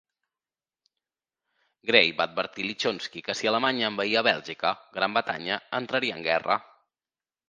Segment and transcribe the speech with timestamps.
[1.89, 6.57] Grey va advertir a Lichnowsky que si Alemanya envaïa Bèlgica, Gran Bretanya entraria en guerra.